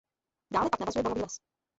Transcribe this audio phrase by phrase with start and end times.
[0.53, 1.33] Dále pak navazuje borový les.